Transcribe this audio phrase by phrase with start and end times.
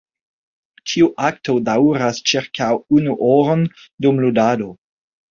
[0.91, 2.69] Ĉiu akto daŭras ĉirkaŭ
[2.99, 3.61] unu horon
[4.07, 4.71] dum ludado.